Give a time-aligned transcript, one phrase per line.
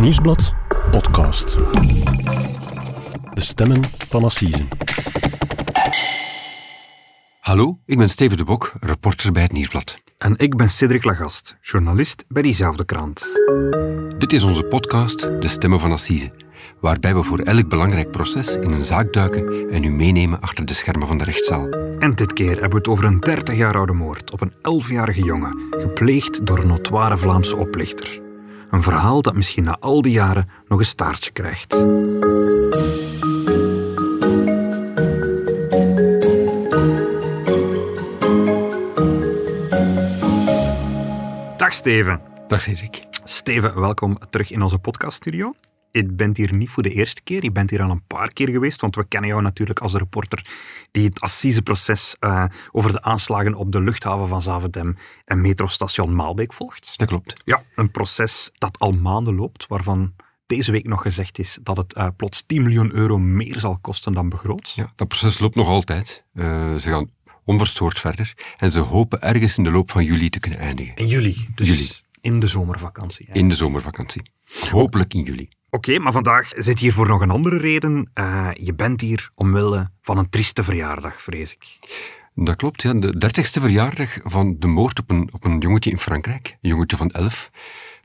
[0.00, 0.54] Nieuwsblad
[0.90, 1.56] podcast.
[3.34, 4.66] De stemmen van Assise.
[7.40, 10.02] Hallo, ik ben Steven de Bok, reporter bij het Nieuwsblad.
[10.18, 13.26] En ik ben Cedric Lagast, journalist bij diezelfde krant.
[14.18, 16.32] Dit is onze podcast De Stemmen van Assise,
[16.80, 20.74] waarbij we voor elk belangrijk proces in een zaak duiken en u meenemen achter de
[20.74, 21.68] schermen van de rechtszaal.
[21.98, 25.22] En dit keer hebben we het over een 30 jaar oude moord op een 11-jarige
[25.22, 28.27] jongen, gepleegd door een notoire Vlaamse oplichter.
[28.70, 31.70] Een verhaal dat misschien na al die jaren nog een staartje krijgt.
[41.56, 42.20] Dag Steven.
[42.48, 43.02] Dag Cedric.
[43.24, 45.54] Steven, welkom terug in onze podcaststudio.
[45.92, 48.48] Je bent hier niet voor de eerste keer, je bent hier al een paar keer
[48.48, 50.46] geweest, want we kennen jou natuurlijk als de reporter
[50.90, 56.52] die het assiseproces uh, over de aanslagen op de luchthaven van Zaventem en metrostation Maalbeek
[56.52, 56.92] volgt.
[56.96, 57.34] Dat klopt.
[57.44, 60.14] Ja, een proces dat al maanden loopt, waarvan
[60.46, 64.12] deze week nog gezegd is dat het uh, plots 10 miljoen euro meer zal kosten
[64.12, 64.72] dan begroot.
[64.74, 66.24] Ja, dat proces loopt nog altijd.
[66.34, 67.10] Uh, ze gaan
[67.44, 70.96] onverstoord verder en ze hopen ergens in de loop van juli te kunnen eindigen.
[70.96, 71.48] In juli?
[71.54, 71.88] Dus juli.
[72.20, 73.26] in de zomervakantie?
[73.32, 74.22] In de zomervakantie.
[74.70, 75.48] Hopelijk in juli.
[75.70, 78.10] Oké, okay, maar vandaag zit je hier voor nog een andere reden.
[78.14, 81.66] Uh, je bent hier omwille van een trieste verjaardag, vrees ik.
[82.34, 82.94] Dat klopt, ja.
[82.94, 86.56] De dertigste verjaardag van de moord op een, op een jongetje in Frankrijk.
[86.60, 87.50] Een jongetje van elf.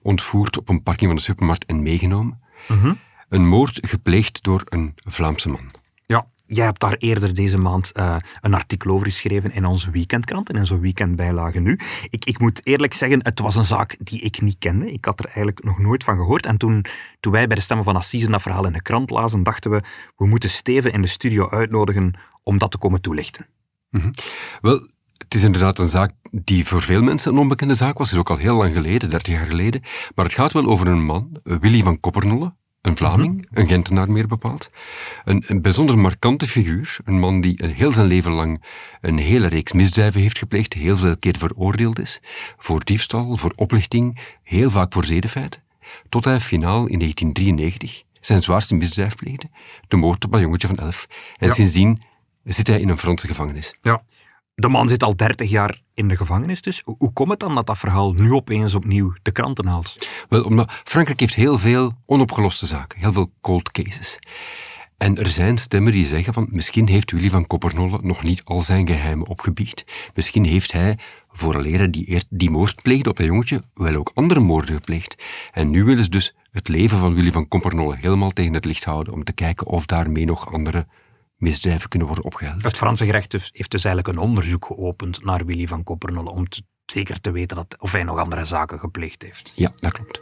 [0.02, 2.42] Ontvoerd op een parking van de supermarkt en meegenomen.
[2.68, 3.00] Mm -hmm.
[3.30, 5.72] Een moord gepleegd door een Vlaamse man.
[6.46, 10.58] Jij hebt daar eerder deze maand uh, een artikel over geschreven in onze weekendkrant, in
[10.58, 11.80] onze weekendbijlage nu.
[12.10, 14.92] Ik, ik moet eerlijk zeggen, het was een zaak die ik niet kende.
[14.92, 16.46] Ik had er eigenlijk nog nooit van gehoord.
[16.46, 16.86] En toen,
[17.20, 19.84] toen wij bij de Stemmen van Assise dat verhaal in de krant lazen, dachten we,
[20.16, 23.46] we moeten Steven in de studio uitnodigen om dat te komen toelichten.
[23.90, 24.12] -hmm.
[24.62, 28.10] Wel, het is inderdaad een zaak die voor veel mensen een onbekende zaak was.
[28.10, 29.82] Het is ook al heel lang geleden, 30 jaar geleden.
[30.16, 32.54] Maar het gaat wel over een man, Willy van Koppernolle,
[32.84, 33.58] een Vlaming, -hmm.
[33.62, 34.70] een Gentenaar meer bepaald.
[35.26, 36.98] Een, een, bijzonder markante figuur.
[37.06, 38.64] Een man die heel zijn leven lang
[39.02, 42.20] een hele reeks misdrijven heeft gepleegd, heel veel keer veroordeeld is.
[42.58, 45.62] Voor diefstal, voor oplichting, heel vaak voor zedenfeiten.
[46.10, 49.50] Tot hij finaal in 1993 zijn zwaarste misdrijf pleegde,
[49.88, 51.08] de moord op een jongetje van elf.
[51.38, 51.54] En ja.
[51.54, 52.02] sindsdien
[52.44, 53.76] zit hij in een Franse gevangenis.
[53.82, 54.04] Ja.
[54.56, 56.82] De man zit al 30 jaar in de gevangenis dus.
[56.98, 60.08] Hoe komt het dan dat dat verhaal nu opeens opnieuw de kranten haalt?
[60.30, 64.20] Wel, omdat Frankrijk heeft heel veel onopgeloste zaken, heel veel cold cases.
[64.98, 68.62] En er zijn stemmen die zeggen van misschien heeft Willy van Koppernolle nog niet al
[68.62, 70.12] zijn geheimen opgebiecht.
[70.14, 70.98] Misschien heeft hij,
[71.32, 75.24] vooraleer hij die, die moord pleegde op dat jongetje, wel ook andere moorden gepleegd.
[75.52, 78.84] En nu willen ze dus het leven van Willy van Koppernolle helemaal tegen het licht
[78.84, 80.88] houden om te kijken of daarmee nog andere
[81.44, 82.64] misdrijven kunnen worden opgehelderd.
[82.64, 86.64] Het Franse gerecht heeft dus eigenlijk een onderzoek geopend naar Willy van Koppernolle om te,
[86.86, 89.52] zeker te weten dat, of hij nog andere zaken gepleegd heeft.
[89.56, 90.22] Ja, dat klopt.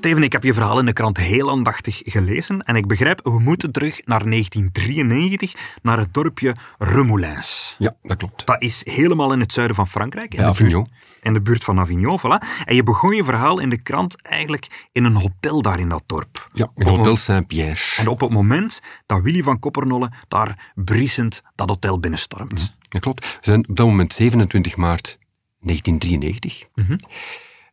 [0.00, 3.40] Steven, ik heb je verhaal in de krant heel aandachtig gelezen en ik begrijp, we
[3.40, 5.52] moeten terug naar 1993,
[5.82, 7.76] naar het dorpje Remoulins.
[7.78, 8.46] Ja, dat klopt.
[8.46, 10.36] Dat is helemaal in het zuiden van Frankrijk.
[10.36, 10.88] Bij Avignon.
[11.22, 12.64] In de buurt van Avignon, voilà.
[12.64, 16.02] En je begon je verhaal in de krant eigenlijk in een hotel daar in dat
[16.06, 16.48] dorp.
[16.52, 17.80] Ja, in Hotel Saint-Pierre.
[17.96, 22.60] En op het moment dat Willy van Koppernolle daar briesend dat hotel binnenstormt.
[22.60, 23.20] Mm, dat klopt.
[23.20, 25.18] We zijn op dat moment 27 maart
[25.60, 26.66] 1993.
[26.74, 26.96] Mm -hmm.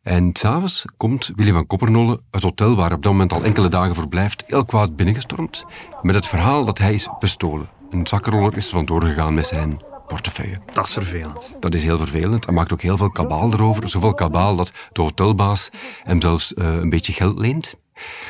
[0.08, 3.94] En s'avonds komt Willy van Koppernolle, het hotel waar op dat moment al enkele dagen
[3.94, 5.64] verblijft, heel kwaad binnengestormd
[6.02, 7.68] met het verhaal dat hij is bestolen.
[7.90, 10.60] Een zakkenroller is er vandoor gegaan met zijn portefeuille.
[10.70, 11.56] Dat is vervelend.
[11.60, 12.44] Dat is heel vervelend.
[12.46, 13.88] Hij maakt ook heel veel kabaal erover.
[13.88, 15.68] Zoveel kabaal dat de hotelbaas
[16.02, 17.74] hem zelfs uh, een beetje geld leent.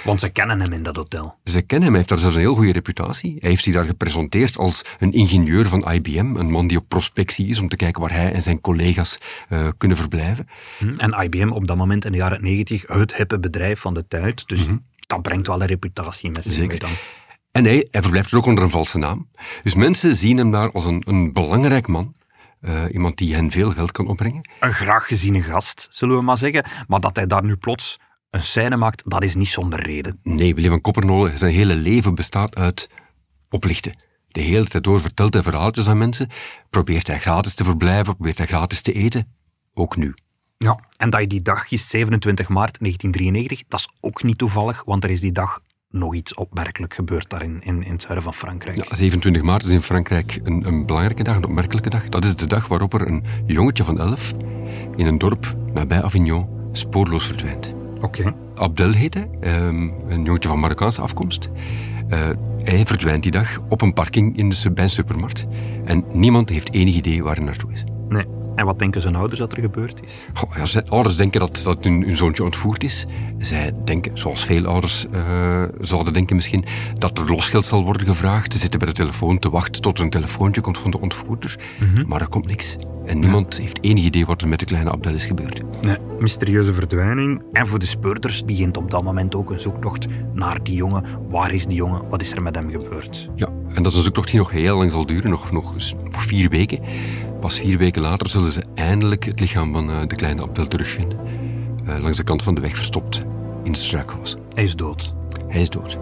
[0.04, 1.38] Want ze kennen hem in dat hotel.
[1.44, 1.88] Ze kennen hem.
[1.88, 3.36] Hij heeft daar zelfs een heel goede reputatie.
[3.40, 6.36] Hij heeft zich daar gepresenteerd als een ingenieur van IBM.
[6.36, 9.18] Een man die op prospectie is om te kijken waar hij en zijn collega's
[9.48, 10.48] uh, kunnen verblijven.
[10.96, 14.48] En IBM op dat moment in de jaren 90 het hippe bedrijf van de tijd.
[14.48, 14.76] Dus Mhm.
[15.06, 16.68] dat brengt wel een reputatie met zich Zeker.
[16.68, 16.90] mee dan.
[17.52, 19.28] En hij, hij verblijft er ook onder een valse naam.
[19.62, 22.14] Dus mensen zien hem daar als een, een belangrijk man.
[22.60, 24.48] Eh, iemand die hen veel geld kan opbrengen.
[24.60, 26.64] Een graag geziene gast, zullen we maar zeggen.
[26.86, 27.98] Maar dat hij daar nu plots
[28.30, 30.20] een scène maakt, dat is niet zonder reden.
[30.22, 32.88] Nee, Willy van Koppernolle, zijn hele leven bestaat uit
[33.50, 33.98] oplichten.
[34.28, 36.28] De hele tijd door vertelt hij verhaaltjes aan mensen.
[36.70, 39.32] Probeert hij gratis te verblijven, probeert hij gratis te eten.
[39.74, 40.14] Ook nu.
[40.58, 44.84] Ja, en dat je die dag is 27 maart 1993, dat is ook niet toevallig,
[44.84, 45.60] want er is die dag
[45.90, 48.76] nog iets opmerkelijk gebeurd daar in, in, in het zuiden van Frankrijk.
[48.76, 52.08] Ja, 27 maart is in Frankrijk een, een belangrijke dag, een opmerkelijke dag.
[52.08, 54.32] Dat is de dag waarop er een jongetje van 11
[54.96, 57.74] in een dorp nabij Avignon spoorloos verdwijnt.
[58.54, 61.48] Abdel heet hij, ehm, een jongetje van Marokkaanse afkomst.
[62.08, 62.28] Uh,
[62.62, 65.46] hij verdwijnt die dag op een parking in de, bij een supermarkt.
[65.84, 67.84] En niemand heeft enig idee waar hij naartoe is.
[68.58, 70.12] En wat denken zijn ouders dat er gebeurd is?
[70.34, 73.06] Goh, ja, zijn ouders denken dat, dat hun, hun zoontje ontvoerd is.
[73.38, 76.64] Zij denken, zoals veel ouders uh, zouden denken misschien,
[76.98, 78.52] dat er losgeld zal worden gevraagd.
[78.52, 81.58] Ze zitten bij de telefoon te wachten tot er een telefoontje komt van de ontvoerder.
[81.80, 82.08] Mm -hmm.
[82.08, 82.76] Maar er komt niks.
[83.06, 83.62] En niemand ja.
[83.62, 85.62] heeft enig idee wat er met de kleine Abdel is gebeurd.
[85.82, 87.42] Nee, mysterieuze verdwijning.
[87.52, 91.04] En voor de speurders begint op dat moment ook een zoektocht naar die jongen.
[91.28, 92.08] Waar is die jongen?
[92.08, 93.28] Wat is er met hem gebeurd?
[93.34, 95.74] Ja, en dat is een zoektocht die nog heel lang zal duren, nog, nog
[96.10, 96.80] vier weken.
[97.40, 101.18] Pas vier weken later zullen ze eindelijk het lichaam van uh, de kleine Abdel terugvinden.
[101.84, 103.24] Uh, langs de kant van de weg verstopt
[103.64, 104.36] in het struikgewas.
[104.54, 105.14] Hij is dood.
[105.48, 105.98] Hij is dood.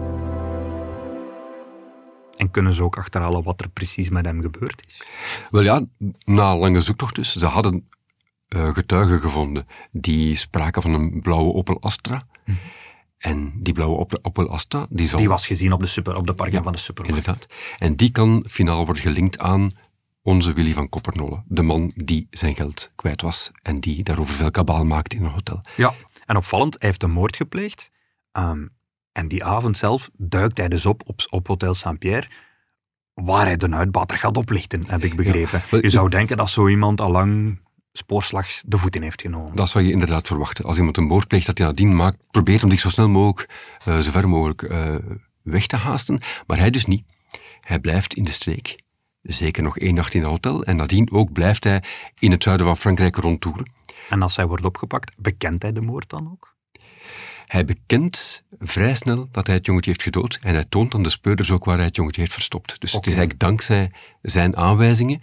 [2.37, 5.03] En kunnen ze ook achterhalen wat er precies met hem gebeurd is?
[5.51, 5.85] Wel ja,
[6.25, 7.35] na lange zoektocht dus.
[7.35, 7.89] Ze hadden
[8.49, 12.21] uh, getuigen gevonden die spraken van een blauwe Opel Astra.
[12.43, 12.51] Hm.
[13.17, 14.87] En die blauwe Opel Astra...
[14.89, 15.19] Die, zal...
[15.19, 17.27] die was gezien op de, super, op de parking ja, van de supermarkt.
[17.27, 17.53] Inderdaad.
[17.77, 19.71] En die kan finaal worden gelinkt aan
[20.27, 21.43] onze Willy van Koppernolle.
[21.47, 25.31] De man die zijn geld kwijt was en die daarover veel kabaal maakte in een
[25.31, 25.61] hotel.
[25.75, 25.93] Ja,
[26.25, 27.91] en opvallend, hij heeft een moord gepleegd.
[28.31, 28.69] Um,
[29.11, 32.27] en die avond zelf duikt hij dus op op, op Hotel Saint-Pierre,
[33.13, 35.63] waar hij de uitbater gaat oplichten, heb ik begrepen.
[35.71, 37.59] Ja, je zou denken dat zo iemand al lang
[37.91, 39.53] spoorslags de voet in heeft genomen.
[39.53, 40.65] Dat zou je inderdaad verwachten.
[40.65, 43.75] Als iemand een moord pleegt, dat hij nadien maakt, probeert om zich zo snel mogelijk,
[43.87, 44.95] uh, zo ver mogelijk uh,
[45.41, 46.19] weg te haasten.
[46.47, 47.05] Maar hij dus niet.
[47.61, 48.85] Hij blijft in de streek.
[49.27, 50.63] Zeker nog één nacht in een hotel.
[50.63, 51.83] En nadien ook blijft hij
[52.19, 53.71] in het zuiden van Frankrijk rondtoeren.
[54.09, 56.55] En als hij wordt opgepakt, bekent hij de moord dan ook?
[57.45, 61.09] Hij bekent vrij snel dat hij het jongetje heeft gedood en hij toont aan de
[61.09, 62.75] speurders ook waar hij het jongetje heeft verstopt.
[62.79, 62.99] Dus okay.
[62.99, 63.91] het is eigenlijk dankzij
[64.21, 65.21] zijn aanwijzingen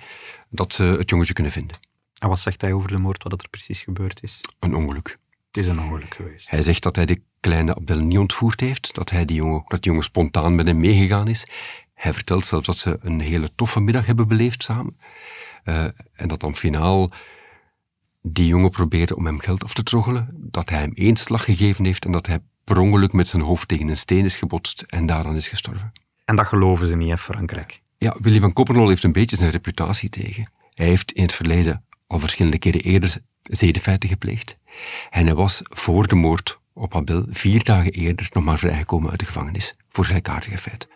[0.49, 1.77] dat ze het jongetje kunnen vinden.
[2.19, 4.41] En wat zegt hij over de moord, wat er precies gebeurd is?
[4.59, 5.19] Een ongeluk.
[5.47, 6.51] Het is een ongeluk geweest.
[6.51, 9.83] Hij zegt dat hij de kleine Abdel niet ontvoerd heeft, dat, hij die jongen, dat
[9.83, 11.47] die jongen spontaan met hem meegegaan is.
[11.95, 14.99] Hij vertelt zelfs dat ze een hele toffe middag hebben beleefd samen.
[15.65, 17.11] Uh, en dat dan finaal
[18.23, 21.85] die jongen probeerde om hem geld af te troggelen, dat hij hem één slag gegeven
[21.85, 25.07] heeft en dat hij per ongeluk met zijn hoofd tegen een steen is gebotst en
[25.07, 25.93] daaraan is gestorven.
[26.25, 27.83] En dat geloven ze niet in Frankrijk?
[27.99, 30.51] Ja, Willy van Koppernol heeft een beetje zijn reputatie tegen.
[30.75, 34.59] Hij heeft in het verleden al verschillende keren eerder zedenfeiten gepleegd.
[35.11, 39.19] En hij was voor de moord op Abel vier dagen eerder nog maar vrijgekomen uit
[39.19, 40.89] de gevangenis voor gelijkaardige feiten.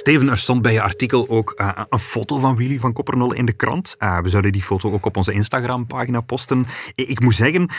[0.00, 3.44] Steven, er stond bij je artikel ook uh, een foto van Willy van Koppernolle in
[3.44, 3.96] de krant.
[3.98, 6.66] Uh, we zullen die foto ook op onze Instagram-pagina posten.
[6.94, 7.70] Ik moet zeggen,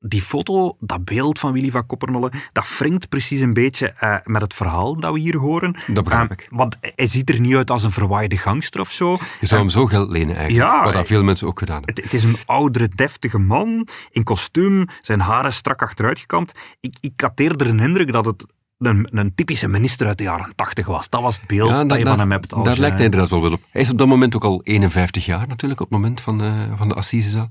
[0.00, 4.42] die foto, dat beeld van Willy van Koppernolle, dat wringt precies een beetje uh, met
[4.42, 5.76] het verhaal dat we hier horen.
[5.86, 6.46] Dat begrijp ik.
[6.50, 9.18] want hij ziet er niet uit als een verwaaide gangster of zo.
[9.40, 11.94] Je zou hem zo geld lenen eigenlijk, ja, wat dat veel mensen ook gedaan hebben.
[11.94, 16.52] Het, het, is een oudere, deftige man, in kostuum, zijn haren strak achteruitgekamd.
[16.80, 18.46] Ik, ik had eerder een indruk dat het
[18.78, 21.08] een, een, typische minister uit de jaren tachtig was.
[21.08, 22.52] Dat was het beeld ja, dat je van hem hebt.
[22.52, 23.62] Als daar lijkt hij inderdaad wel wel op.
[23.70, 26.88] Hij is op dat moment ook al 51 jaar natuurlijk, op het moment van, van
[26.88, 27.48] de Assisezaal.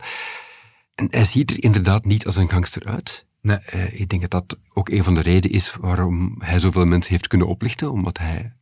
[0.99, 3.25] En hij ziet er inderdaad niet als een gangster uit.
[3.41, 3.57] Nee.
[3.75, 7.11] Uh, ik denk dat dat ook een van de redenen is waarom hij zoveel mensen
[7.11, 8.53] heeft kunnen oplichten, omdat hij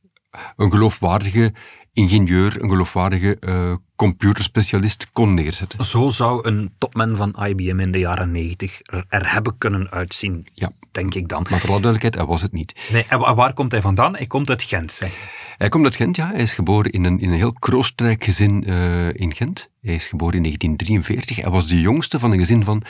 [0.56, 1.54] een geloofwaardige
[1.94, 5.86] ingenieur, een geloofwaardige uh, computerspecialist kon neerzetten.
[5.86, 10.48] Zo zou een topman van IBM in de jaren 90 er, er hebben kunnen uitzien,
[10.54, 10.72] ja.
[10.92, 11.46] denk ik dan.
[11.50, 12.88] Maar voor alle duidelijkheid, hij was het niet.
[12.92, 14.16] Nee, en waar komt hij vandaan?
[14.16, 15.12] Hij komt uit Gent, zeg.
[15.58, 16.32] Hij komt uit Gent, ja.
[16.32, 19.70] Hij is geboren in een, in een heel kroostrijk gezin uh, in Gent.
[19.82, 21.36] Hij is geboren in 1943.
[21.36, 22.84] Hij was de jongste van een gezin van...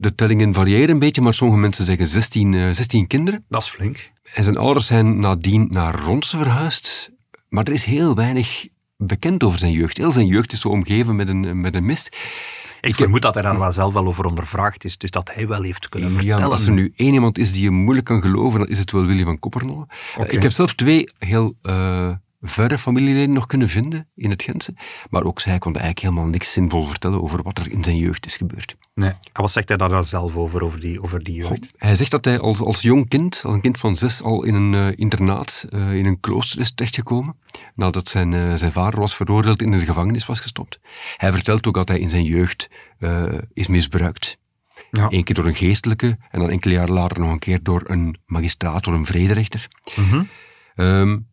[0.00, 3.44] De tellingen variëren een beetje, maar sommige mensen zeggen 16, uh, 16 kinderen.
[3.48, 4.10] Dat is flink.
[4.34, 7.10] En zijn ouders zijn nadien naar Ronse verhuisd.
[7.48, 9.96] Maar er is heel weinig bekend over zijn jeugd.
[9.96, 12.06] Heel zijn jeugd is zo omgeven met een, met een mist.
[12.80, 15.48] Ik, ik vermoed dat hij daar wel zelf wel over ondervraagd is, dus dat hij
[15.48, 16.38] wel heeft kunnen vertellen.
[16.38, 18.92] Ja, als er nu één iemand is die je moeilijk kan geloven, dan is het
[18.92, 19.86] wel Willy van Koppernolle.
[20.16, 20.30] Okay.
[20.30, 24.74] Ik heb zelf twee heel uh, verre familieleden nog kunnen vinden in het Gentse,
[25.10, 28.26] maar ook zij konden eigenlijk helemaal niks zinvol vertellen over wat er in zijn jeugd
[28.26, 28.76] is gebeurd.
[28.94, 29.10] Nee.
[29.10, 31.72] En wat zegt hij daar dan zelf over, over die, over die jeugd?
[31.76, 34.54] Hij zegt dat hij als, als jong kind, als een kind van zes, al in
[34.54, 37.36] een uh, internaat, uh, in een klooster is terechtgekomen,
[37.74, 40.80] nadat zijn, uh, zijn vader was veroordeeld in de gevangenis was gestopt.
[41.16, 42.68] Hij vertelt ook dat hij in zijn jeugd
[43.52, 44.38] is misbruikt.
[44.90, 45.06] Ja.
[45.08, 48.18] Eén keer door een geestelijke en dan enkele jaar later nog een keer door een
[48.26, 49.68] magistraat, door een vrederechter.
[49.96, 50.28] Mm -hmm.
[50.74, 51.28] um,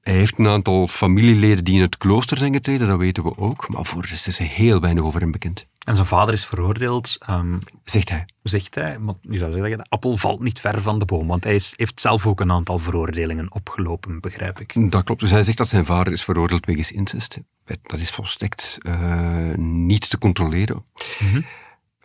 [0.00, 3.68] hij heeft een aantal familieleden die in het klooster zijn getreden, dat weten we ook.
[3.68, 5.66] Maar voor de rest is er heel weinig over hem bekend.
[5.84, 7.18] En zijn vader is veroordeeld.
[7.30, 8.24] Um, zegt hij.
[8.42, 8.98] Zegt hij.
[8.98, 11.26] Maar je zou zeggen, de appel valt niet ver van de boom.
[11.26, 14.90] Want hij is, heeft zelf ook een aantal veroordelingen opgelopen, begrijp ik.
[14.90, 15.20] Dat klopt.
[15.20, 17.38] Dus hij zegt dat zijn vader is veroordeeld wegens incest.
[17.82, 20.84] Dat is volstrekt uh, niet te controleren.
[21.18, 21.44] Mm -hmm.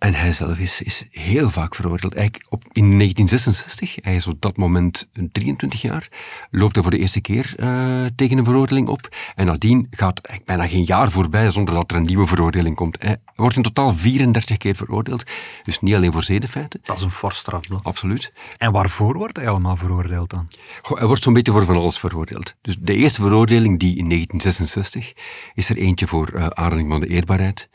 [0.06, 2.16] En hij zelf is, is heel vaak veroordeeld.
[2.16, 6.08] Eigenlijk op, in 1966, hij is op dat moment 23 jaar,
[6.52, 9.16] loopt hij voor de eerste keer uh, tegen een veroordeling op.
[9.36, 12.98] En nadien gaat bijna geen jaar voorbij zonder dat er een nieuwe veroordeling komt.
[13.04, 15.24] Hij wordt in totaal 34 keer veroordeeld.
[15.64, 16.80] Dus niet alleen voor zedenfeiten.
[16.84, 17.84] Dat is een fors strafblad.
[17.84, 18.34] Absoluut.
[18.58, 20.48] En waarvoor wordt hij allemaal veroordeeld dan?
[20.82, 22.56] Goh, hij wordt zo'n beetje voor van alles veroordeeld.
[22.62, 25.14] Dus de eerste veroordeling, die in 1966,
[25.54, 27.70] is er eentje voor uh, aanranding van de eerbaarheid.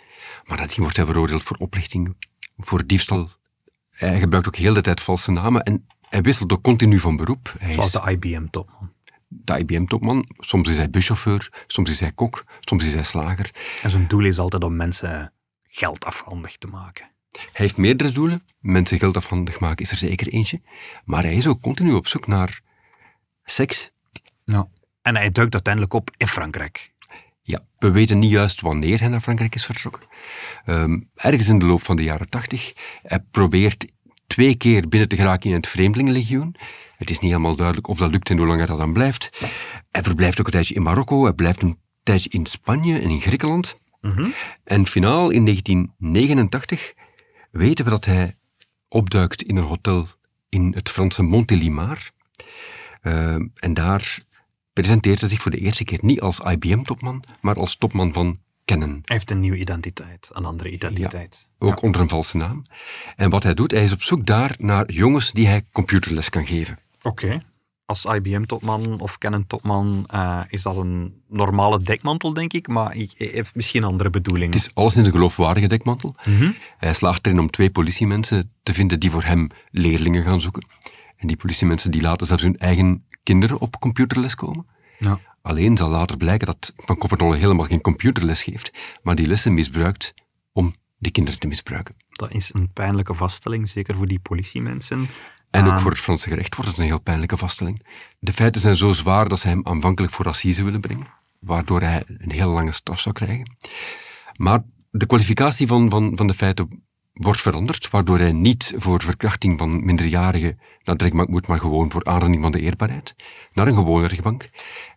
[0.51, 2.17] Maar nadien wordt hij veroordeeld voor oplichting,
[2.59, 3.31] voor diefstal.
[3.91, 7.55] Hij gebruikt ook heel de tijd valse namen en hij wisselt ook continu van beroep.
[7.59, 8.93] Hij Zoals de IBM-topman.
[9.29, 10.29] De IBM-topman.
[10.39, 13.51] Soms is hij buschauffeur, soms is hij kok, soms is hij slager.
[13.83, 15.33] En zijn doel is altijd om mensen
[15.69, 17.09] geld afhandig te maken.
[17.31, 18.45] Hij heeft meerdere doelen.
[18.61, 20.61] Mensen geld afhandig maken is er zeker eentje.
[21.05, 22.61] Maar hij is ook continu op zoek naar
[23.45, 23.91] seks.
[24.45, 24.69] Ja.
[25.03, 26.90] En hij duikt uiteindelijk op in Frankrijk.
[27.51, 30.03] Ja, we weten niet juist wanneer hij naar Frankrijk is vertrokken.
[30.67, 32.73] Um, ergens in de loop van de jaren tachtig.
[33.03, 33.87] Hij probeert
[34.27, 36.57] twee keer binnen te geraken in het Vreemdelingenlegioen.
[36.97, 39.31] Het is niet helemaal duidelijk of dat lukt en hoe lang hij dat dan blijft.
[39.91, 41.23] Hij verblijft ook een tijdje in Marokko.
[41.23, 43.79] Hij blijft een tijdje in Spanje en in Griekenland.
[44.01, 44.35] Mm -hmm.
[44.65, 46.93] En finaal in 1989
[47.51, 48.37] weten we dat hij
[48.89, 50.09] opduikt in een hotel
[50.49, 52.11] in het Franse Montélimar.
[53.03, 54.19] Uh, en daar
[54.81, 58.91] presenteert hij zich voor de eerste keer niet als IBM-topman, maar als topman van Canon.
[58.91, 61.49] Hij heeft een nieuwe identiteit, een andere identiteit.
[61.59, 61.87] Ja, ook ja.
[61.87, 62.63] onder een valse naam.
[63.17, 66.47] En wat hij doet, hij is op zoek daar naar jongens die hij computerles kan
[66.47, 66.79] geven.
[67.03, 67.25] Oké.
[67.25, 67.41] Okay.
[67.85, 73.55] Als IBM-topman of Canon-topman uh, is dat een normale dekmantel, denk ik, maar hij heeft
[73.55, 74.51] misschien andere bedoelingen.
[74.51, 76.15] Het is alles in de geloofwaardige dekmantel.
[76.25, 76.55] Mm -hmm.
[76.79, 80.67] Hij slaagt erin om twee politiemensen te vinden die voor hem leerlingen gaan zoeken.
[81.17, 84.67] En die politiemensen die laten zelfs hun eigen kinderen op computerles komen.
[84.99, 85.19] Ja.
[85.43, 90.15] Alleen zal later blijken dat Van Koppernolle helemaal geen computerles geeft, maar die lessen misbruikt
[90.53, 91.95] om die kinderen te misbruiken.
[92.09, 95.09] Dat is een pijnlijke vaststelling, zeker voor die politiemensen.
[95.51, 97.87] En ook voor het Franse gerecht wordt het een heel pijnlijke vaststelling.
[98.19, 101.07] De feiten zijn zo zwaar dat ze hem aanvankelijk voor assise willen brengen,
[101.39, 103.57] waardoor hij een heel lange straf zou krijgen.
[104.37, 109.59] Maar de kwalificatie van, van, van de feiten wordt veranderd, waardoor hij niet voor verkrachting
[109.59, 113.15] van minderjarigen naar de rechtbank moet, maar gewoon voor aanranding van de eerbaarheid,
[113.53, 114.51] naar een gewone rechtbank.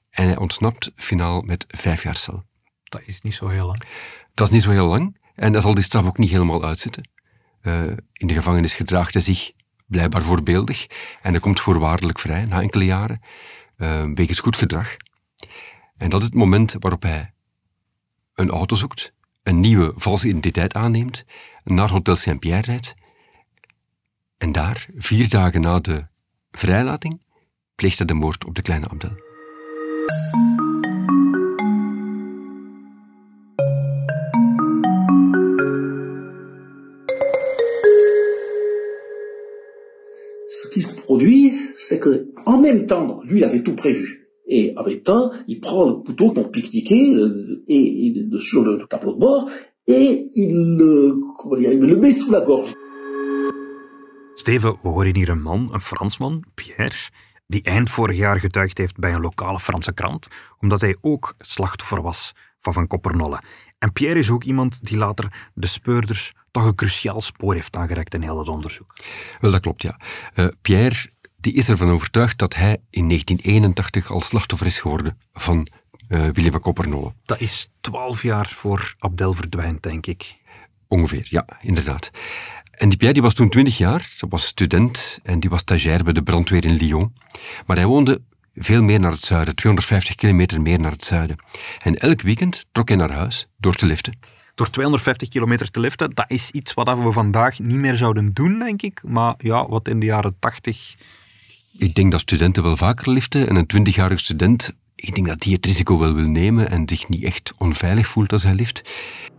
[0.10, 2.44] En hij ontsnapt finaal met vijf jaar cel.
[2.84, 3.84] Dat is niet zo heel lang.
[4.34, 5.18] Dat is niet zo heel lang.
[5.36, 7.10] En hij zal die straf ook niet helemaal uitzitten.
[7.62, 9.52] Uh, in de gevangenis gedraagt hij zich
[9.86, 10.88] blijkbaar voorbeeldig
[11.22, 13.22] en hij komt voorwaardelijk vrij na enkele jaren,
[13.78, 14.96] uh, wegens goed gedrag.
[15.98, 17.34] En dat is het moment waarop hij
[18.34, 21.26] een auto zoekt, een nieuwe valse identiteit aanneemt,
[21.64, 22.96] naar Hotel Saint-Pierre rijdt
[24.38, 26.06] en daar, vier dagen na de
[26.52, 27.22] vrijlating,
[27.76, 29.12] pleegt hij de moord op de kleine Abdel.
[40.46, 44.24] Ce qui se produit, c'est que, en même temps, lui il avait tout prévu.
[44.46, 48.78] Et en même temps, il prend le couteau pour pique-niquer euh, et, et, sur le,
[48.78, 49.50] le, tableau de bord
[49.86, 52.74] et il, euh, comment dire, il le met sous la gorge.
[54.36, 57.10] Steven, we horen hier een man, een Fransman, Pierre,
[57.48, 60.28] die eind vorig jaar getuigd heeft bij een lokale Franse krant,
[60.60, 63.42] omdat hij ook slachtoffer was van Van Koppernolle.
[63.78, 68.14] En Pierre is ook iemand die later de speurders toch een cruciaal spoor heeft aangereikt
[68.14, 68.94] in heel het onderzoek.
[69.40, 70.00] Wel, dat klopt, ja.
[70.36, 71.12] Uh, Pierre
[71.44, 75.68] die is ervan overtuigd dat hij in 1981 al slachtoffer is geworden van
[76.10, 77.14] uh, Willy van Koppernolle.
[77.24, 80.38] Dat is twaalf jaar voor Abdel verdwijnt, denk ik.
[80.88, 82.12] Ongeveer, ja, inderdaad.
[82.72, 86.04] En die Pierre die was toen 20 jaar, dat was student en die was stagiair
[86.04, 87.14] bij de brandweer in Lyon.
[87.66, 88.22] Maar hij woonde
[88.56, 91.38] veel meer naar het zuiden, 250 kilometer meer naar het zuiden.
[91.82, 94.18] En elk weekend trok hij naar huis door te liften.
[94.56, 98.60] Door 250 kilometer te liften, dat is iets wat we vandaag niet meer zouden doen,
[98.60, 99.02] denk ik.
[99.04, 100.96] Maar ja, wat in de jaren 80...
[101.78, 105.54] Ik denk dat studenten wel vaker liften en een 20-jarige student ik denk dat die
[105.54, 108.82] het risico wel wil nemen en zich niet echt onveilig voelt als hij lift.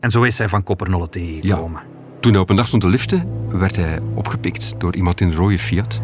[0.00, 1.80] En zo is hij van Koppernolle tegengekomen.
[1.80, 1.88] Ja.
[2.20, 5.34] Toen hij op een dag stond te liften, werd hij opgepikt door iemand in een
[5.34, 6.00] rode Fiat.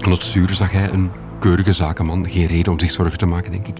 [0.00, 2.30] Aan het sturen zag hij een keurige zakenman.
[2.30, 3.76] Geen reden om zich zorgen te maken, denk ik.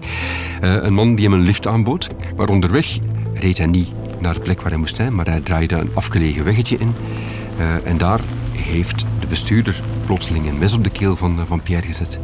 [0.63, 2.07] Uh, een man die hem een lift aanbood.
[2.37, 2.97] Maar onderweg
[3.33, 6.43] reed hij niet naar de plek waar hij moest zijn, maar hij draaide een afgelegen
[6.43, 6.93] weggetje in.
[7.59, 8.19] Uh, en daar
[8.51, 12.19] heeft de bestuurder plotseling een mes op de keel van, van Pierre gezet.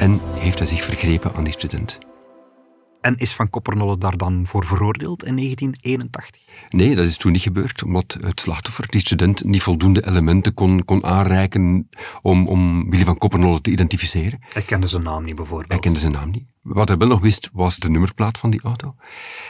[0.00, 1.98] En heeft hij zich vergrepen aan die student.
[3.00, 6.42] En is Van Koppernolle daar dan voor veroordeeld in 1981?
[6.68, 10.84] Nee, dat is toen niet gebeurd, omdat het slachtoffer, die student, niet voldoende elementen kon,
[10.84, 11.88] kon aanreiken
[12.22, 14.38] om, om Willy van Koppernolle te identificeren.
[14.48, 15.70] Hij kende zijn naam niet bijvoorbeeld.
[15.70, 16.44] Hij kende zijn naam niet.
[16.62, 18.94] Wat hij wel nog wist, was de nummerplaat van die auto.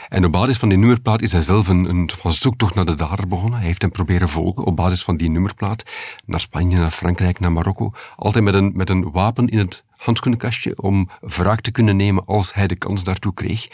[0.09, 2.95] En op basis van die nummerplaat is hij zelf een, een van zoektocht naar de
[2.95, 3.59] dader begonnen.
[3.59, 5.91] Hij heeft hem proberen volgen op basis van die nummerplaat.
[6.25, 7.93] Naar Spanje, naar Frankrijk, naar Marokko.
[8.15, 12.53] Altijd met een, met een wapen in het handschoenenkastje om wraak te kunnen nemen als
[12.53, 13.67] hij de kans daartoe kreeg.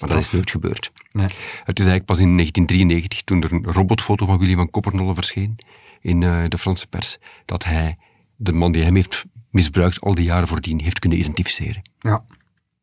[0.00, 0.92] Maar dat is nooit gebeurd.
[1.12, 1.26] Nee.
[1.64, 5.58] Het is eigenlijk pas in 1993, toen er een robotfoto van Willy van Koppernolle verscheen
[6.00, 7.96] in uh, de Franse pers, dat hij
[8.36, 11.82] de man die hem heeft misbruikt al die jaren voordien heeft kunnen identificeren.
[11.98, 12.24] Ja.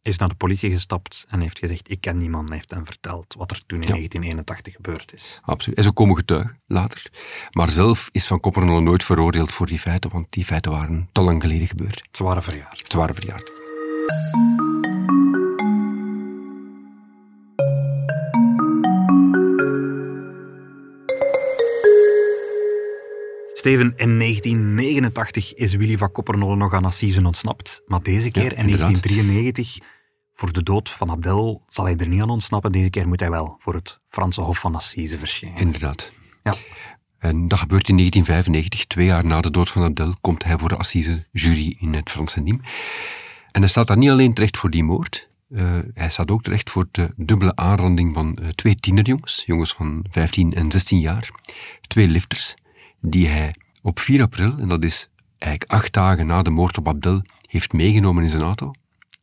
[0.01, 3.35] Is naar de politie gestapt en heeft gezegd: Ik ken die man, heeft hem verteld
[3.37, 3.93] wat er toen in Ja.
[3.93, 5.39] 1981 gebeurd is.
[5.41, 5.77] Absoluut.
[5.77, 7.11] En zo komen getuigen later.
[7.51, 11.21] Maar zelf is Van Koppernolle nooit veroordeeld voor die feiten, want die feiten waren te
[11.21, 12.03] lang geleden gebeurd.
[12.11, 12.83] Ze waren verjaard.
[12.87, 13.51] Ze waren verjaard.
[23.59, 27.81] Steven, in 1989 is Willy van Koppernolle nog aan Assise ontsnapt.
[27.85, 29.03] Maar deze keer, in inderdaad.
[29.03, 29.77] 1993,
[30.33, 32.71] voor de dood van Abdel, zal hij er niet aan ontsnappen.
[32.71, 35.59] Deze keer moet hij wel voor het Franse Hof van Assise verschijnen.
[35.59, 36.11] Inderdaad.
[36.43, 36.55] Ja.
[37.17, 40.69] En dat gebeurt in 1995, twee jaar na de dood van Abdel, komt hij voor
[40.69, 42.69] de assise jury in het Franse Nîmes.
[43.51, 46.69] En hij staat daar niet alleen terecht voor die moord, eh, hij staat ook terecht
[46.69, 51.29] voor de dubbele aanranding van eh, twee tienerjongens, jongens van 15 en 16 jaar,
[51.87, 52.55] twee lifters,
[53.01, 56.87] die hij op 4 april, en dat is eigenlijk acht dagen na de moord op
[56.87, 58.71] Abdel, heeft meegenomen in zijn auto,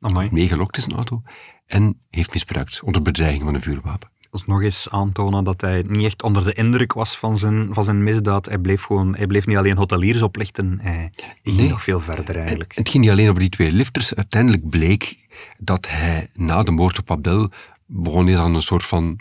[0.01, 0.29] Amai.
[0.33, 1.23] meegelokt in zijn auto,
[1.67, 4.11] en heeft misbruikt onder bedreiging van een vuurwapen.
[4.31, 7.85] Dus nog eens aantonen dat hij niet echt onder de indruk was van zijn, van
[7.85, 8.47] zijn misdaad.
[8.47, 11.11] Hij bleef, gewoon, hij bleef niet alleen hoteliers oplichten, hij
[11.43, 11.69] ging Nee.
[11.69, 12.75] nog veel verder eigenlijk.
[12.75, 14.15] Het ging niet alleen over die twee lifters.
[14.15, 15.17] Uiteindelijk bleek
[15.59, 17.51] dat hij na de moord op Abdel
[17.87, 19.19] begon is aan een soort van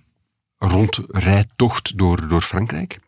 [0.57, 2.99] rondrijtocht door, door Frankrijk.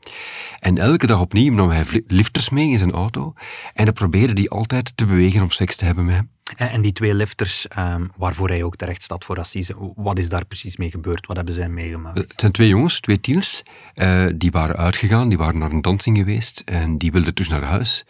[0.60, 3.34] En elke dag opnieuw nam hij lifters mee in zijn auto
[3.74, 6.30] en hij probeerde die altijd te bewegen om seks te hebben met hem.
[6.56, 10.46] En, die twee lifters, ehm, waarvoor hij ook terecht staat voor Assise, wat is daar
[10.46, 11.27] precies mee gebeurd?
[11.27, 12.18] Wat hebben zij meegemaakt?
[12.18, 13.63] Het zijn twee jongens, twee tieners,
[13.94, 17.63] eh, die waren uitgegaan, die waren naar een dansing geweest en die wilden terug naar
[17.63, 18.06] huis.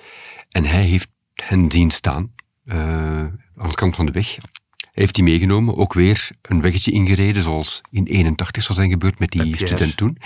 [0.50, 2.34] En hij heeft hen zien staan,
[2.65, 2.77] eh,
[3.56, 4.38] aan de kant van de weg.
[4.97, 9.19] Hij heeft die meegenomen, ook weer een weggetje ingereden, zoals in 81 zou zijn gebeurd
[9.19, 10.17] met die student toen.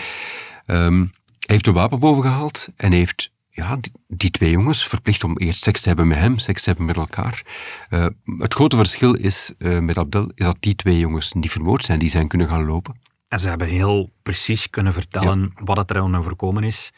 [0.66, 5.24] Ehm, hij heeft een wapen boven gehaald en heeft ja, die, die twee jongens verplicht
[5.24, 7.44] om eerst seks te hebben met hem, seks te hebben met elkaar.
[7.90, 8.06] Eh,
[8.38, 12.00] het grote verschil is eh, met Abdel, is dat die twee jongens niet vermoord zijn,
[12.00, 12.96] die zijn kunnen gaan lopen.
[13.28, 16.92] En ze hebben heel precies kunnen vertellen wat het er aan overkomen is.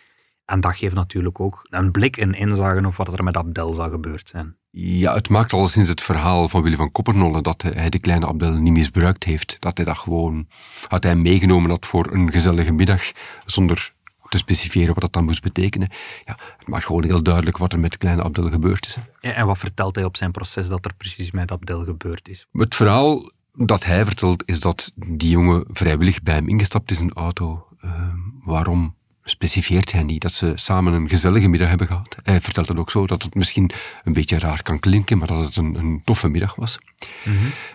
[0.45, 3.89] En dat geeft natuurlijk ook een blik en inzage op wat er met Abdel zou
[3.89, 4.55] gebeurd zijn.
[4.69, 8.51] Ja, het maakt alleszins het verhaal van Willy van Koppernolle dat hij de kleine Abdel
[8.51, 9.55] niet misbruikt heeft.
[9.59, 10.47] Dat hij dat gewoon,
[10.87, 13.11] had hij meegenomen had voor een gezellige middag,
[13.45, 13.93] zonder
[14.29, 15.89] te specifieren wat dat dan moest betekenen.
[16.25, 18.97] Ja, het maakt gewoon heel duidelijk wat er met de kleine Abdel gebeurd is.
[19.19, 22.47] en wat vertelt hij op zijn proces dat er precies met Abdel gebeurd is?
[22.51, 27.05] Het verhaal dat hij vertelt is dat die jongen vrijwillig bij hem ingestapt is in
[27.05, 27.67] een auto.
[27.81, 32.15] Ehm, waarom specifieert hij niet dat ze samen een gezellige middag hebben gehad?
[32.23, 33.71] Hij vertelt het ook zo dat het misschien
[34.03, 36.77] een beetje raar kan klinken, maar dat het een, een toffe middag was.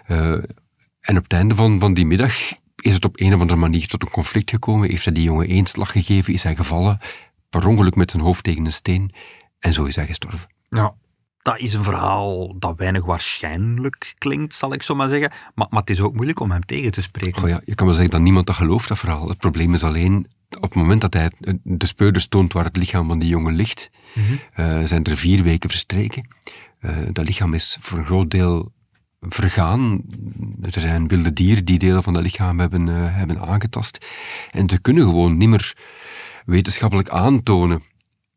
[0.06, 0.32] Eh,
[1.00, 2.34] en op het einde van, van die middag
[2.76, 4.90] is het op een of andere manier tot een conflict gekomen.
[4.90, 6.98] Heeft hij die jongen één slag gegeven, is hij gevallen,
[7.48, 9.12] per ongeluk met zijn hoofd tegen een steen,
[9.58, 10.48] en zo is hij gestorven.
[10.68, 10.94] Ja.
[11.42, 15.32] Dat is een verhaal dat weinig waarschijnlijk klinkt, zal ik zo maar zeggen.
[15.54, 17.40] Maar, maar het is ook moeilijk om hem tegen te spreken.
[17.40, 19.28] Goh ja, je kan wel zeggen dat niemand dat gelooft, dat verhaal.
[19.28, 21.30] Het probleem is alleen, op het moment dat hij
[21.62, 23.90] de speurders toont waar het lichaam van die jongen ligt,
[24.52, 26.28] eh, zijn er vier weken verstreken.
[26.78, 28.72] Eh, dat lichaam is voor een groot deel
[29.20, 30.02] vergaan.
[30.60, 34.06] Er zijn wilde dieren die delen van dat lichaam hebben, eh, hebben aangetast.
[34.50, 35.76] En ze kunnen gewoon niet meer
[36.44, 37.82] wetenschappelijk aantonen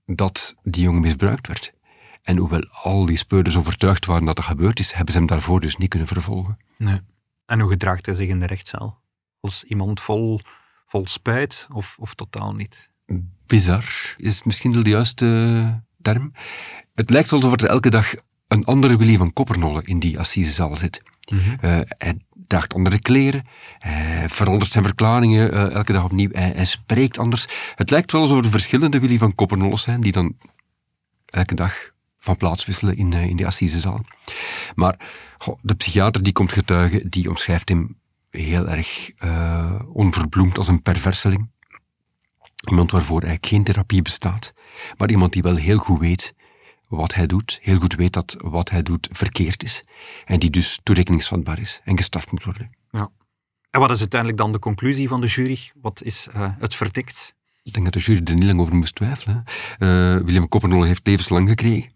[0.05, 1.73] dat die jongen misbruikt werd.
[2.21, 5.59] En hoewel al die speurders overtuigd waren dat dat gebeurd is, hebben ze hem daarvoor
[5.59, 6.57] dus niet kunnen vervolgen.
[6.77, 6.99] Nee.
[7.45, 9.01] En hoe gedraagt hij zich in de rechtszaal?
[9.39, 10.41] Als iemand vol,
[10.91, 12.89] vol spijt of, of totaal niet?
[13.51, 13.85] bizar
[14.17, 16.33] is misschien wel de juiste term.
[16.95, 18.13] Het lijkt alsof er elke dag
[18.47, 21.01] een andere Willy van Koppernolle in die assisezaal zit.
[21.59, 23.45] Eh, hij draagt andere kleren,
[23.79, 27.45] hij verandert zijn verklaringen eh, elke dag opnieuw, hij, hij spreekt anders.
[27.75, 30.37] Het lijkt wel alsof er verschillende Willy van Koppernolles zijn die dan
[31.25, 34.05] elke dag van plaats wisselen in, eh, in die assisezaal.
[34.75, 34.95] Maar
[35.37, 38.00] goh, de psychiater die komt getuigen, die omschrijft hem
[38.31, 41.49] heel erg eh, onverbloemd als een perverseling.
[42.69, 44.53] Iemand waarvoor eigenlijk geen therapie bestaat,
[44.97, 46.33] maar iemand die wel heel goed weet
[46.87, 49.83] wat hij doet, heel goed weet dat wat hij doet verkeerd is,
[50.25, 52.69] en die dus toerekeningsvatbaar is en gestraft moet worden.
[52.91, 53.09] Ja.
[53.69, 55.59] En wat is uiteindelijk dan de conclusie van de jury?
[55.81, 57.35] Wat is eh, het verdict?
[57.63, 59.43] Ik denk dat de jury er niet lang over moest twijfelen.
[59.77, 61.91] Eh, William Koppernolle heeft levenslang gekregen.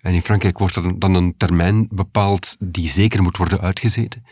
[0.00, 4.24] En in Frankrijk wordt er dan een termijn bepaald die zeker moet worden uitgezeten.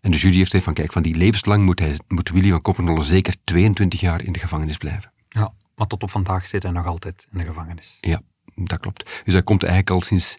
[0.00, 2.62] En de jury heeft gezegd van kijk, van die levenslang moet, hij, moet Willy van
[2.62, 5.12] Koppernolle zeker 22 jaar in de gevangenis blijven.
[5.28, 7.98] Ja, maar tot op vandaag zit hij nog altijd in de gevangenis.
[8.00, 8.20] Ja,
[8.54, 9.22] dat klopt.
[9.24, 10.36] Dus hij komt eigenlijk al sinds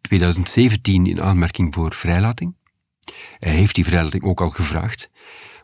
[0.00, 2.54] 2017 in aanmerking voor vrijlating.
[3.38, 5.10] Hij heeft die vrijlating ook al gevraagd.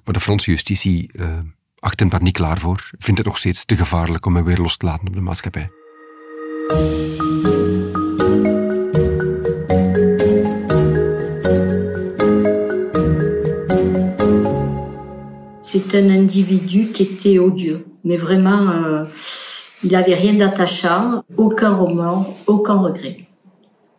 [0.05, 1.38] Maar de Franse justitie uh,
[1.79, 2.90] acht hem daar niet klaar voor.
[2.99, 5.71] Vindt het nog steeds te gevaarlijk om hem weer los te laten op de maatschappij.
[15.77, 19.05] C'est un individu qui était odieux, mais vraiment, euh,
[19.85, 23.19] il n'avait rien d'attachant, aucun remords, aucun regret.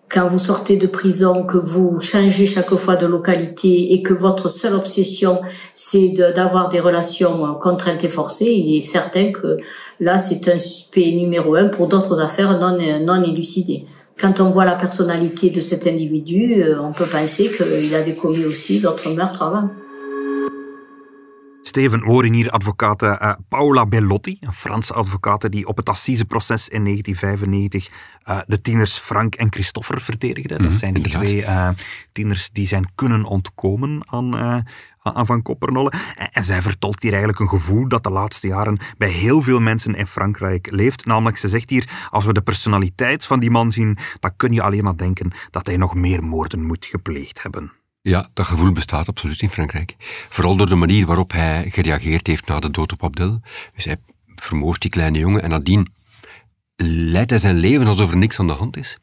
[0.10, 4.50] Quand vous sortez de prison, que vous changez chaque fois de localité et que votre
[4.50, 5.40] seule obsession,
[5.76, 9.58] c'est d'avoir des relations contraintes et forcées, il est certain que
[10.00, 13.86] là, c'est un suspect numéro un pour d'autres affaires non, non élucidées.
[14.20, 18.46] Quand on voit la personnalité de cet individu, euh, on peut penser qu'il avait commis
[18.46, 19.70] aussi d'autres meurtres avant.
[21.68, 26.84] Steven, horen hier advocaat uh, Paola Bellotti, een Franse advocaat die op het assiseproces in
[26.84, 27.90] 1995
[28.30, 30.54] uh, de tieners Frank en Christopher verdedigde.
[30.54, 31.70] Mm -hmm, dat zijn die twee uh,
[32.12, 34.36] tieners die zijn kunnen ontkomen aan,
[35.02, 35.92] aan Van Koppernolle.
[36.16, 39.60] En, en, zij vertolkt hier eigenlijk een gevoel dat de laatste jaren bij heel veel
[39.60, 41.06] mensen in Frankrijk leeft.
[41.06, 44.62] Namelijk, ze zegt hier, als we de personaliteit van die man zien, dan kun je
[44.62, 47.72] alleen maar denken dat hij nog meer moorden moet gepleegd hebben.
[48.08, 49.96] Ja, dat gevoel bestaat absoluut in Frankrijk.
[50.30, 53.42] Vooral door de manier waarop hij gereageerd heeft na de dood op Abdel.
[53.76, 53.98] Dus hij
[54.36, 55.94] vermoordt die kleine jongen en nadien
[56.76, 59.00] leidt hij zijn leven alsof er niks aan de hand is.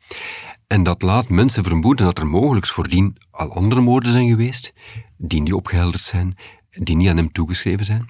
[0.66, 4.74] En dat laat mensen vermoeden dat er mogelijk voordien al andere moorden zijn geweest,
[5.16, 6.36] die niet opgehelderd zijn,
[6.70, 8.08] die niet aan hem toegeschreven zijn.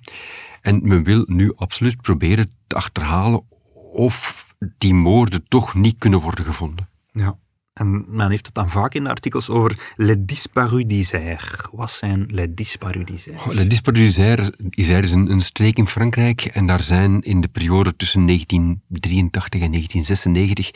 [0.60, 3.44] En men wil nu absoluut proberen te achterhalen
[3.92, 4.46] of
[4.78, 6.88] die moorden toch niet kunnen worden gevonden.
[7.12, 7.38] Ja.
[7.74, 11.68] En men heeft het dan vaak in de artikels over les disparus d'Isère.
[11.72, 13.38] Wat zijn les disparus d'Isère?
[13.38, 14.16] Oh, les disparus
[14.56, 19.60] d'Isère is een, een streek in Frankrijk en daar zijn in de periode tussen 1983
[19.60, 20.70] en 1996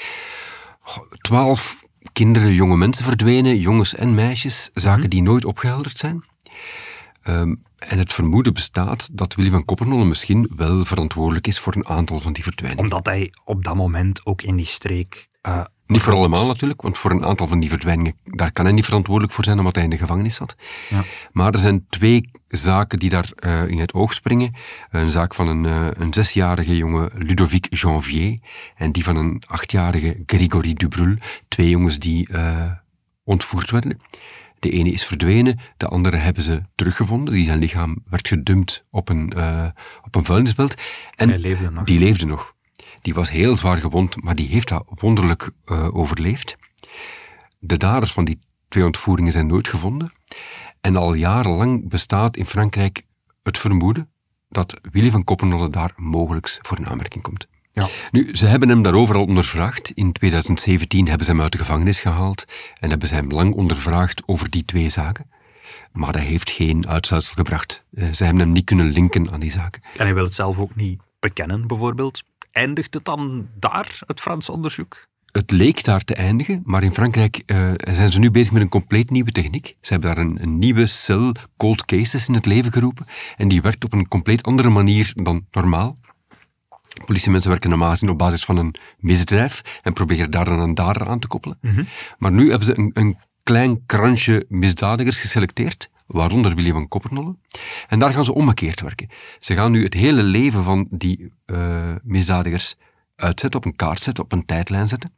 [1.21, 5.09] twaalf kinderen, jonge mensen verdwenen, jongens en meisjes, zaken mm.
[5.09, 6.25] die nooit opgehelderd zijn.
[7.29, 11.87] Um, en het vermoeden bestaat dat Willy van Koppernolle misschien wel verantwoordelijk is voor een
[11.87, 12.85] aantal van die verdwijningen.
[12.85, 16.99] Omdat hij op dat moment ook in die streek uh, niet voor allemaal natuurlijk, want
[16.99, 19.85] voor een aantal van die verdwijningen, daar kan hij niet verantwoordelijk voor zijn, omdat hij
[19.85, 20.57] in de gevangenis zat.
[20.89, 21.05] Ja.
[21.33, 24.55] Maar er zijn twee zaken die daar uh, in het oog springen.
[24.91, 28.39] Een zaak van een, uh, een zesjarige jonge Ludovic Janvier
[28.75, 31.15] en die van een achtjarige Grégory Dubrul.
[31.49, 32.71] Twee jongens die uh,
[33.25, 34.01] ontvoerd werden.
[34.59, 37.35] De ene is verdwenen, de andere hebben ze teruggevonden.
[37.35, 39.33] Die zijn lichaam werd gedumpt op een,
[40.03, 40.83] op een vuilnisbelt.
[41.17, 42.57] En leefde die leefde nog.
[43.03, 46.57] Die was heel zwaar gewond, maar die heeft dat wonderlijk uh, overleefd.
[47.59, 50.13] De daders van die twee ontvoeringen zijn nooit gevonden.
[50.81, 53.03] En al jarenlang bestaat in Frankrijk
[53.43, 54.09] het vermoeden
[54.49, 57.49] dat Willy van Koppennolle daar mogelijk voor een aanmerking komt.
[57.73, 57.89] Ja.
[58.11, 59.91] Nu, ze hebben hem daarover al ondervraagd.
[59.91, 62.45] In 2017 hebben ze hem uit de gevangenis gehaald
[62.79, 65.31] en hebben ze hem lang ondervraagd over die twee zaken.
[65.93, 67.85] Maar dat heeft geen uitsluitsel gebracht.
[67.95, 69.83] Eh, ze hebben hem niet kunnen linken aan die zaken.
[69.97, 72.23] En hij wil het zelf ook niet bekennen, bijvoorbeeld
[72.59, 75.07] eindigt het dan daar, het Franse onderzoek?
[75.33, 78.69] Het leek daar te eindigen, maar in Frankrijk uh, zijn ze nu bezig met een
[78.69, 79.77] compleet nieuwe techniek.
[79.81, 83.63] Ze hebben daar een, een, nieuwe cel cold cases in het leven geroepen en die
[83.63, 85.99] werkt op een compleet andere manier dan normaal.
[87.05, 91.09] Politiemensen werken normaal gezien op basis van een misdrijf en proberen daar dan een dader
[91.09, 91.59] aan te koppelen.
[91.61, 91.87] Mm -hmm.
[92.19, 97.37] Maar nu hebben ze een, een klein krantje misdadigers geselecteerd waaronder Willy van Koppernolle.
[97.89, 99.09] En daar gaan ze omgekeerd werken.
[99.39, 102.77] Ze gaan nu het hele leven van die uh, misdadigers
[103.17, 105.13] uitzetten, op een kaart zetten, op een tijdlijn zetten.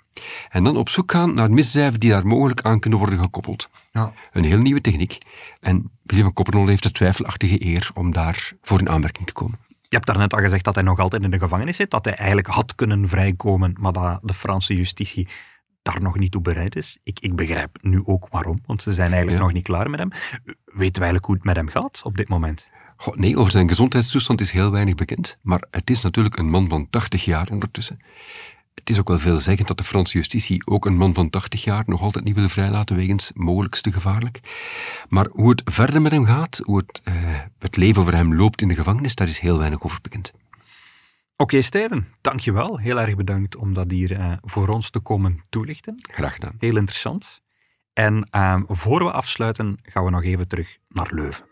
[0.48, 3.68] En dan op zoek gaan naar misdrijven die daar mogelijk aan kunnen worden gekoppeld.
[3.92, 4.12] Ja.
[4.32, 5.18] Een heel nieuwe techniek.
[5.60, 9.58] En Willy van Koppernolle heeft de twijfelachtige eer om daar voor een aanmerking te komen.
[9.68, 12.14] Je hebt daarnet al gezegd dat hij nog altijd in de gevangenis zit, dat hij
[12.14, 15.28] eigenlijk had kunnen vrijkomen, maar dat de Franse justitie
[15.82, 16.98] daar nog niet toe bereid is.
[17.02, 20.10] Ik, ik begrijp nu ook waarom, want ze zijn eigenlijk nog niet klaar met hem.
[20.64, 22.68] Weten we eigenlijk hoe het met hem gaat op dit moment?
[22.96, 25.38] Goh, nee, over zijn gezondheidstoestand is heel weinig bekend.
[25.42, 27.98] Maar het is natuurlijk een man van 80 jaar ondertussen.
[28.74, 31.84] Het is ook wel veelzeggend dat de Franse justitie ook een man van 80 jaar
[31.86, 34.40] nog altijd niet wil vrijlaten wegens mogelijkste gevaarlijk.
[35.08, 37.14] Maar hoe het verder met hem gaat, hoe het, uh,
[37.58, 40.32] het leven over hem loopt in de gevangenis, daar is heel weinig over bekend.
[41.40, 42.78] Oké, okay, Steven, dankjewel.
[42.78, 45.94] Heel erg bedankt om dat hier uh, voor ons te komen toelichten.
[45.96, 46.54] Graag gedaan.
[46.58, 47.42] Heel interessant.
[47.92, 51.44] En uh, voor we afsluiten, gaan we nog even terug naar Leuven.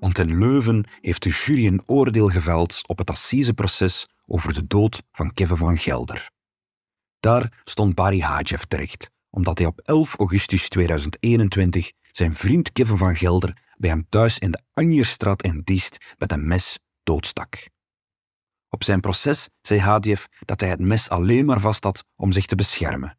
[0.00, 5.02] Want in Leuven heeft de jury een oordeel geveld op het assiseproces over de dood
[5.12, 6.30] van Kevin van Gelder.
[7.20, 13.16] Daar stond Barry Hadjev terecht, omdat hij op 11 augustus 2021 zijn vriend Kevin van
[13.16, 17.68] Gelder bij hem thuis in de Anjerstraat in Diest met een mes doodstak.
[18.68, 22.46] Op zijn proces zei Hadjev dat hij het mes alleen maar vast had om zich
[22.46, 23.18] te beschermen.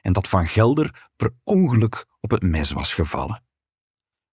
[0.00, 3.42] En dat Van Gelder per ongeluk op het mes was gevallen.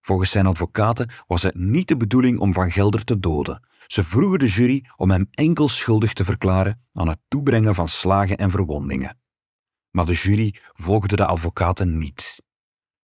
[0.00, 3.68] Volgens zijn advocaten was het niet de bedoeling om Van Gelder te doden.
[3.86, 8.36] Ze vroegen de jury om hem enkel schuldig te verklaren aan het toebrengen van slagen
[8.36, 9.20] en verwondingen.
[9.90, 12.42] Maar de jury volgde de advocaten niet.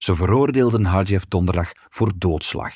[0.04, 2.74] Ze veroordeelden Hadjev donderdag voor doodslag.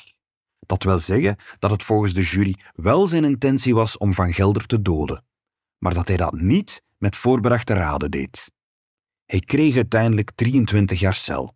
[0.59, 4.65] Dat wil zeggen dat het volgens de jury wel zijn intentie was om Van Gelder
[4.65, 5.25] te doden,
[5.77, 8.51] maar dat hij dat niet met voorbedachte raden deed.
[9.25, 11.55] Hij kreeg uiteindelijk 23 jaar cel.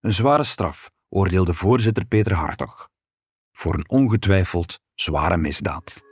[0.00, 2.88] Een zware straf, oordeelde voorzitter Peter Hartog.
[3.52, 6.07] Voor een ongetwijfeld zware misdaad.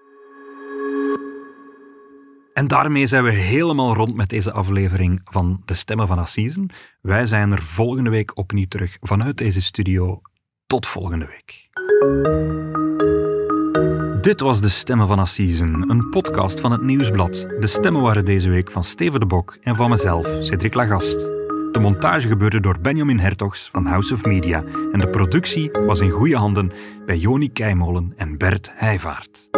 [2.57, 6.71] En daarmee zijn we helemaal rond met deze aflevering van De Stemmen van Assisen.
[7.01, 10.21] Wij zijn er volgende week opnieuw terug vanuit deze studio.
[10.67, 11.69] Tot volgende week.
[14.23, 17.47] Dit was De Stemmen van Assisen, een podcast van het Nieuwsblad.
[17.61, 21.21] De stemmen waren deze week van Steven de Bok en van mezelf, Cedric Lagast.
[21.73, 26.11] De montage gebeurde door Benjamin Hertogs van House of Media en de productie was in
[26.11, 26.73] goede handen
[27.07, 29.49] bij Joni Keimolen en Bert Heijvaart.